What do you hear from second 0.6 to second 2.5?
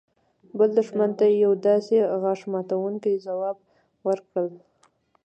دښمن ته يو داسې غاښ